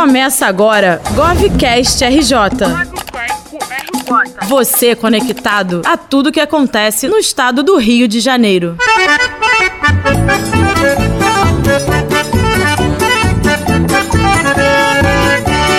[0.00, 2.34] Começa agora GovCast RJ.
[4.48, 8.78] Você conectado a tudo que acontece no estado do Rio de Janeiro.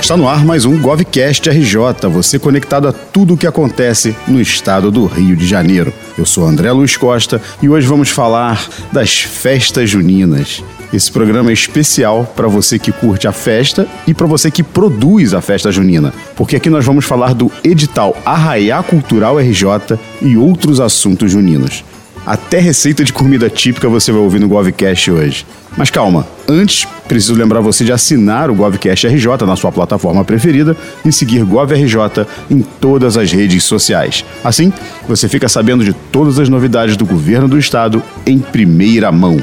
[0.00, 4.40] Está no ar mais um GovCast RJ, você conectado a tudo o que acontece no
[4.40, 5.92] estado do Rio de Janeiro.
[6.16, 10.62] Eu sou André Luiz Costa e hoje vamos falar das festas juninas.
[10.94, 15.34] Esse programa é especial para você que curte a festa e para você que produz
[15.34, 20.78] a festa junina, porque aqui nós vamos falar do edital Arraiá Cultural RJ e outros
[20.78, 21.84] assuntos juninos.
[22.24, 25.44] Até receita de comida típica você vai ouvir no GovCast hoje.
[25.76, 30.76] Mas calma, antes preciso lembrar você de assinar o GovCast RJ na sua plataforma preferida
[31.04, 34.24] e seguir GovRJ em todas as redes sociais.
[34.44, 34.72] Assim,
[35.08, 39.42] você fica sabendo de todas as novidades do governo do estado em primeira mão.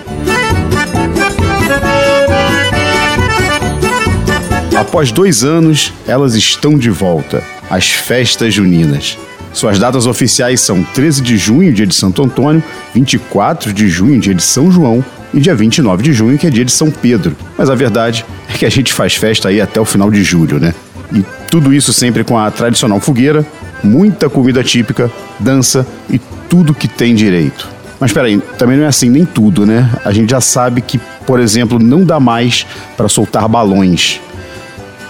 [4.76, 9.18] Após dois anos, elas estão de volta, as festas juninas.
[9.54, 14.34] Suas datas oficiais são 13 de junho, dia de Santo Antônio, 24 de junho, dia
[14.34, 17.36] de São João e dia 29 de junho, que é dia de São Pedro.
[17.58, 20.58] Mas a verdade é que a gente faz festa aí até o final de julho,
[20.58, 20.74] né?
[21.14, 23.46] E tudo isso sempre com a tradicional fogueira,
[23.84, 26.18] muita comida típica, dança e
[26.50, 27.68] tudo que tem direito.
[28.00, 29.92] Mas peraí, também não é assim nem tudo, né?
[30.04, 34.20] A gente já sabe que, por exemplo, não dá mais para soltar balões.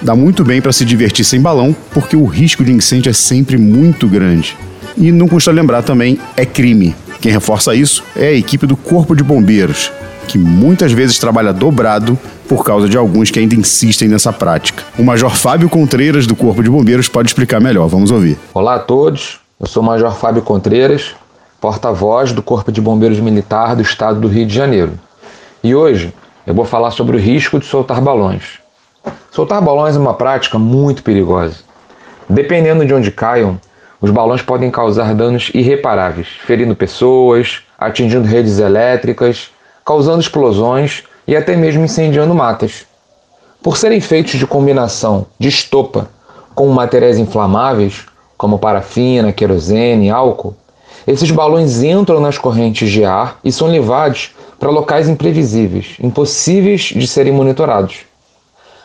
[0.03, 3.55] Dá muito bem para se divertir sem balão, porque o risco de incêndio é sempre
[3.55, 4.57] muito grande.
[4.97, 6.95] E não custa lembrar também, é crime.
[7.21, 9.91] Quem reforça isso é a equipe do Corpo de Bombeiros,
[10.27, 12.17] que muitas vezes trabalha dobrado
[12.49, 14.83] por causa de alguns que ainda insistem nessa prática.
[14.97, 17.87] O Major Fábio Contreiras, do Corpo de Bombeiros, pode explicar melhor.
[17.87, 18.39] Vamos ouvir.
[18.55, 21.11] Olá a todos, eu sou o Major Fábio Contreiras,
[21.61, 24.93] porta-voz do Corpo de Bombeiros Militar do Estado do Rio de Janeiro.
[25.63, 26.11] E hoje
[26.47, 28.59] eu vou falar sobre o risco de soltar balões.
[29.31, 31.55] Soltar balões é uma prática muito perigosa.
[32.29, 33.59] Dependendo de onde caiam,
[34.01, 39.49] os balões podem causar danos irreparáveis, ferindo pessoas, atingindo redes elétricas,
[39.85, 42.85] causando explosões e até mesmo incendiando matas.
[43.63, 46.09] Por serem feitos de combinação de estopa
[46.53, 48.05] com materiais inflamáveis,
[48.37, 50.55] como parafina, querosene e álcool,
[51.07, 57.07] esses balões entram nas correntes de ar e são levados para locais imprevisíveis, impossíveis de
[57.07, 58.10] serem monitorados.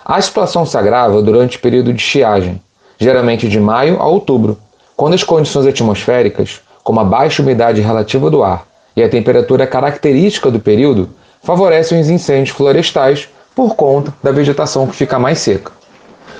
[0.08, 2.62] A situação se agrava durante o período de estiagem,
[2.96, 4.56] geralmente de maio a outubro,
[4.96, 10.48] quando as condições atmosféricas, como a baixa umidade relativa do ar e a temperatura característica
[10.48, 11.10] do período,
[11.42, 15.72] favorecem os incêndios florestais por conta da vegetação que fica mais seca.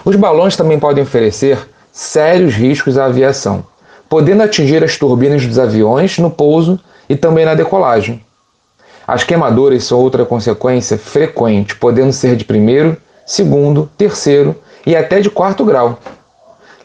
[0.04, 1.58] Os balões também podem oferecer
[1.90, 3.64] sérios riscos à aviação,
[4.08, 6.78] podendo atingir as turbinas dos aviões no pouso
[7.08, 8.22] e também na decolagem.
[9.04, 14.54] As queimaduras são outra consequência frequente, podendo ser de primeiro segundo, terceiro
[14.86, 15.98] e até de quarto grau.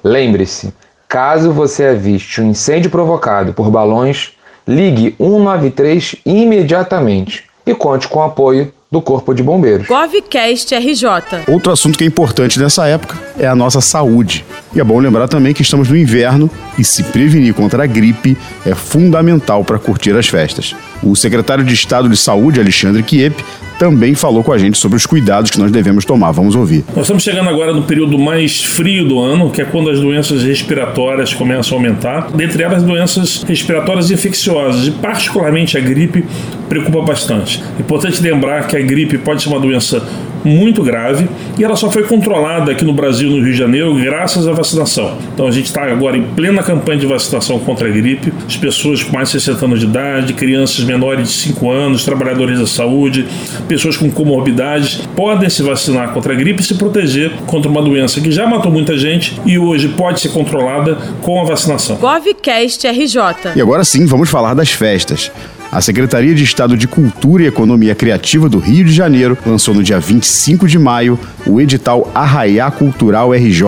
[0.03, 0.73] Lembre-se,
[1.07, 4.31] caso você aviste um incêndio provocado por balões,
[4.67, 9.87] ligue 193 imediatamente e conte com o apoio do Corpo de Bombeiros.
[9.87, 11.05] GovCast RJ.
[11.47, 14.43] Outro assunto que é importante nessa época é a nossa saúde.
[14.75, 18.37] E é bom lembrar também que estamos no inverno e se prevenir contra a gripe
[18.65, 20.75] é fundamental para curtir as festas.
[21.01, 23.41] O secretário de Estado de Saúde, Alexandre Kiep,
[23.81, 26.31] também falou com a gente sobre os cuidados que nós devemos tomar.
[26.31, 26.85] Vamos ouvir.
[26.95, 30.43] Nós estamos chegando agora no período mais frio do ano, que é quando as doenças
[30.43, 36.23] respiratórias começam a aumentar, dentre elas doenças respiratórias infecciosas, e particularmente a gripe
[36.69, 37.59] preocupa bastante.
[37.79, 40.07] Importante lembrar que a gripe pode ser uma doença
[40.43, 44.47] muito grave e ela só foi controlada aqui no Brasil, no Rio de Janeiro, graças
[44.47, 45.17] à vacinação.
[45.33, 48.33] Então a gente está agora em plena campanha de vacinação contra a gripe.
[48.45, 52.59] As pessoas com mais de 60 anos de idade, crianças menores de 5 anos, trabalhadores
[52.59, 53.27] da saúde,
[53.67, 58.19] pessoas com comorbidades podem se vacinar contra a gripe e se proteger contra uma doença
[58.19, 61.97] que já matou muita gente e hoje pode ser controlada com a vacinação.
[61.97, 63.53] GovCast RJ.
[63.55, 65.31] E agora sim, vamos falar das festas.
[65.71, 69.81] A Secretaria de Estado de Cultura e Economia Criativa do Rio de Janeiro lançou no
[69.81, 73.63] dia 25 de maio o edital Arraiá Cultural RJ,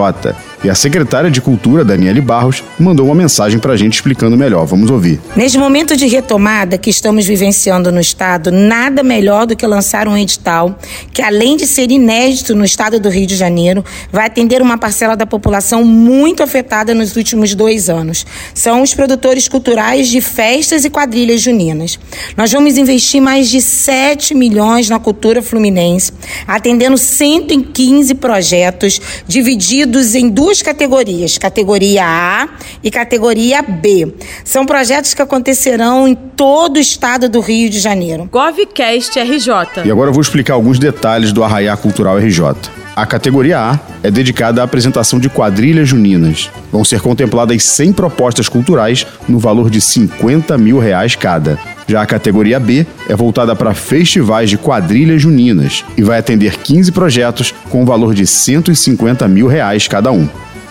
[0.63, 4.65] e a secretária de Cultura, Daniele Barros, mandou uma mensagem para a gente explicando melhor.
[4.65, 5.19] Vamos ouvir.
[5.35, 10.17] Neste momento de retomada que estamos vivenciando no Estado, nada melhor do que lançar um
[10.17, 10.77] edital
[11.11, 15.15] que, além de ser inédito no Estado do Rio de Janeiro, vai atender uma parcela
[15.17, 18.25] da população muito afetada nos últimos dois anos.
[18.53, 21.99] São os produtores culturais de festas e quadrilhas juninas.
[22.37, 26.13] Nós vamos investir mais de 7 milhões na cultura fluminense,
[26.47, 32.47] atendendo 115 projetos divididos em duas duas categorias, categoria A
[32.83, 34.13] e categoria B.
[34.45, 38.29] São projetos que acontecerão em todo o estado do Rio de Janeiro.
[38.31, 39.83] GovCast RJ.
[39.83, 42.82] E agora eu vou explicar alguns detalhes do Arraiá Cultural RJ.
[42.95, 46.51] A categoria A é dedicada à apresentação de quadrilhas juninas.
[46.71, 51.57] Vão ser contempladas 100 propostas culturais no valor de 50 mil reais cada.
[51.87, 56.91] Já a categoria B é voltada para festivais de quadrilhas juninas e vai atender 15
[56.91, 60.29] projetos com o valor de 150 mil reais cada um.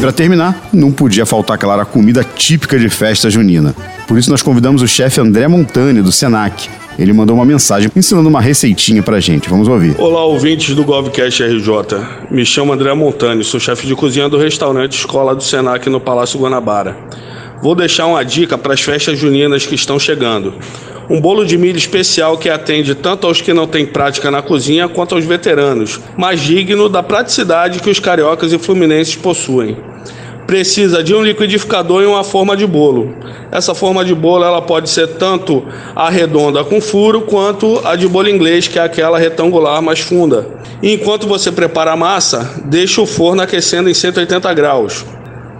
[0.00, 3.74] para terminar, não podia faltar, claro, a comida típica de festa junina.
[4.08, 6.70] Por isso nós convidamos o chefe André Montani, do Senac.
[7.00, 9.48] Ele mandou uma mensagem ensinando uma receitinha pra gente.
[9.48, 9.96] Vamos ouvir.
[9.98, 11.72] Olá, ouvintes do GovCast RJ.
[12.30, 16.38] Me chamo André Montani, sou chefe de cozinha do restaurante Escola do Senac no Palácio
[16.38, 16.94] Guanabara.
[17.62, 20.52] Vou deixar uma dica para as festas juninas que estão chegando.
[21.08, 24.86] Um bolo de milho especial que atende tanto aos que não têm prática na cozinha
[24.86, 29.74] quanto aos veteranos, mas digno da praticidade que os cariocas e fluminenses possuem
[30.50, 33.14] precisa de um liquidificador e uma forma de bolo.
[33.52, 35.64] Essa forma de bolo ela pode ser tanto
[35.94, 40.48] a redonda com furo quanto a de bolo inglês, que é aquela retangular mais funda.
[40.82, 45.06] Enquanto você prepara a massa, deixe o forno aquecendo em 180 graus.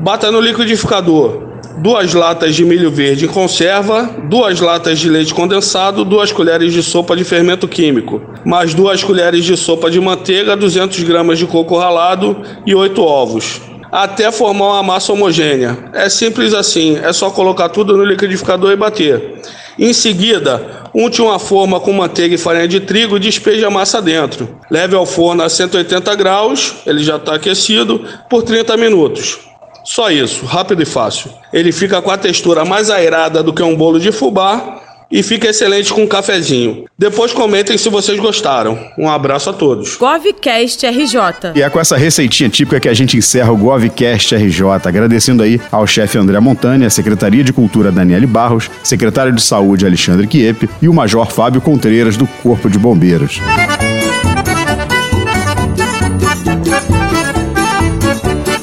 [0.00, 1.48] Bata no liquidificador
[1.78, 6.82] duas latas de milho verde em conserva, duas latas de leite condensado, duas colheres de
[6.82, 11.78] sopa de fermento químico, mais duas colheres de sopa de manteiga, 200 gramas de coco
[11.78, 15.76] ralado e oito ovos até formar uma massa homogênea.
[15.92, 19.40] É simples assim, é só colocar tudo no liquidificador e bater.
[19.78, 24.00] Em seguida, unte uma forma com manteiga e farinha de trigo e despeje a massa
[24.02, 24.58] dentro.
[24.70, 29.38] Leve ao forno a 180 graus, ele já está aquecido, por 30 minutos.
[29.84, 31.31] Só isso, rápido e fácil.
[31.52, 34.80] Ele fica com a textura mais aerada do que um bolo de fubá
[35.11, 36.85] e fica excelente com um cafezinho.
[36.99, 38.79] Depois comentem se vocês gostaram.
[38.97, 39.97] Um abraço a todos.
[39.97, 41.53] Govcast RJ.
[41.55, 45.61] E é com essa receitinha típica que a gente encerra o Govcast RJ, agradecendo aí
[45.73, 50.69] ao chefe André Montani, a Secretaria de Cultura Daniele Barros, secretário de Saúde Alexandre Quiepe
[50.81, 53.41] e o Major Fábio Contreiras do Corpo de Bombeiros.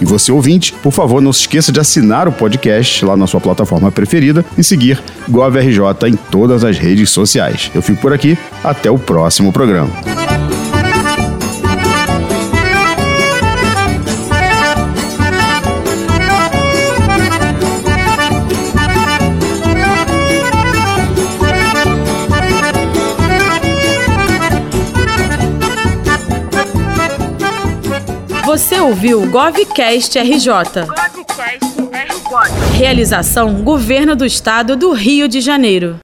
[0.07, 3.91] Você ouvinte, por favor, não se esqueça de assinar o podcast lá na sua plataforma
[3.91, 7.70] preferida e seguir GovRJ em todas as redes sociais.
[7.75, 9.91] Eu fico por aqui, até o próximo programa.
[28.48, 30.54] Você ouviu o GovCast RJ.
[32.77, 35.98] Realização Governo do Estado do Rio de Janeiro.